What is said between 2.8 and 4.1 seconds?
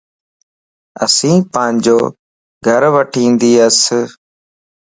وٺندياسين